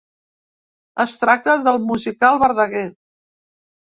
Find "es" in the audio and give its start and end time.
1.03-1.11